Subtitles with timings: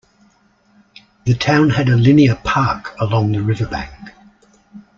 [1.25, 4.09] The town had a linear park along the riverbank.